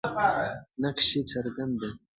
[0.81, 1.91] نقش یې څرګند دی.